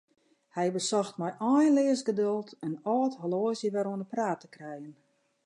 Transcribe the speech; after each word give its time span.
Hy 0.55 0.63
besocht 0.77 1.15
mei 1.21 1.31
einleas 1.55 2.01
geduld 2.09 2.49
in 2.67 2.75
âld 2.95 3.13
horloazje 3.21 3.73
wer 3.75 3.89
oan 3.91 4.03
'e 4.03 4.07
praat 4.13 4.39
te 4.41 4.47
krijen. 4.55 4.93